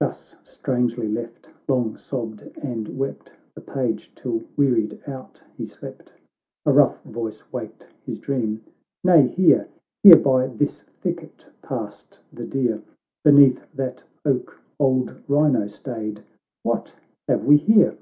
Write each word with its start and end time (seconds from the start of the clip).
Thus 0.00 0.34
strangely 0.42 1.06
left, 1.06 1.48
long 1.68 1.96
sobbed 1.96 2.42
and 2.60 2.98
wept 2.98 3.32
The 3.54 3.60
page, 3.60 4.10
till, 4.16 4.42
wearied 4.56 5.00
out, 5.06 5.40
he 5.56 5.64
slept— 5.64 6.12
A 6.66 6.72
rough 6.72 7.00
voice 7.04 7.44
waked 7.52 7.86
his 8.04 8.18
dream 8.18 8.64
—"Nay, 9.04 9.28
here, 9.28 9.68
Here 10.02 10.16
by 10.16 10.48
this 10.48 10.82
thicket, 11.00 11.48
passed 11.62 12.18
the 12.32 12.44
deer— 12.44 12.82
Beneath 13.24 13.64
that 13.74 14.02
oak 14.24 14.60
old 14.80 15.10
Ryno 15.28 15.70
stayed— 15.70 16.24
What 16.64 16.96
have 17.28 17.44
we 17.44 17.56
here 17.58 17.96